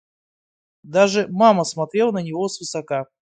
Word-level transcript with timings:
Даже 0.81 1.27
мама 1.27 1.63
смотрела 1.63 2.09
на 2.11 2.23
него 2.23 2.47
свысока. 2.47 3.05